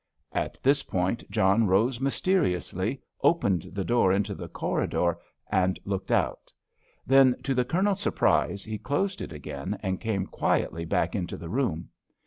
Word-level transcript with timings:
At 0.33 0.57
this 0.63 0.81
point 0.81 1.23
John 1.29 1.67
rose 1.67 2.01
mysteriously, 2.01 3.03
opened 3.21 3.69
the 3.73 3.83
door 3.83 4.11
into 4.11 4.33
the 4.33 4.47
corridor 4.47 5.19
and 5.51 5.79
looked 5.85 6.09
out. 6.09 6.51
Then, 7.05 7.35
to 7.43 7.53
the 7.53 7.65
Colonel's 7.65 8.01
surprise, 8.01 8.63
he 8.63 8.79
closed 8.79 9.21
it 9.21 9.31
again, 9.31 9.77
and 9.83 10.01
came 10.01 10.25
quietly 10.25 10.85
back 10.85 11.13
into 11.15 11.37
the 11.37 11.49
room. 11.49 11.89